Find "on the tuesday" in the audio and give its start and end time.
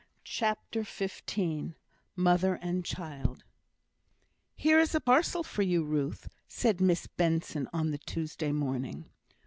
7.71-8.51